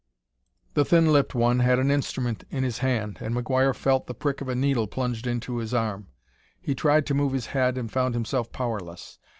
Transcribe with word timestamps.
The 0.73 0.83
thin 0.83 1.13
lipped 1.13 1.35
one 1.35 1.59
had 1.59 1.77
an 1.77 1.91
instrument 1.91 2.43
in 2.49 2.63
his 2.63 2.79
hand, 2.79 3.19
and 3.21 3.35
McGuire 3.35 3.75
felt 3.75 4.07
the 4.07 4.15
prick 4.15 4.41
of 4.41 4.49
a 4.49 4.55
needle 4.55 4.87
plunged 4.87 5.27
into 5.27 5.57
his 5.57 5.75
arm. 5.75 6.07
He 6.59 6.73
tried 6.73 7.05
to 7.05 7.13
move 7.13 7.33
his 7.33 7.45
head 7.53 7.77
and 7.77 7.91
found 7.91 8.15
himself 8.15 8.51
powerless. 8.51 9.19